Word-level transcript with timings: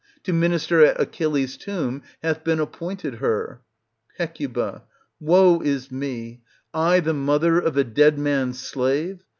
To 0.23 0.33
minister 0.33 0.83
at 0.83 0.99
Achilles' 0.99 1.57
tomb 1.57 2.01
hath 2.23 2.43
been 2.43 2.59
appointed 2.59 3.17
her. 3.17 3.61
Hec. 4.17 4.37
Woe 5.19 5.61
is 5.61 5.91
me! 5.91 6.41
I 6.73 6.99
the 7.01 7.13
mother 7.13 7.59
of 7.59 7.77
a 7.77 7.83
dead 7.83 8.17
man's 8.17 8.57
slave 8.59 9.21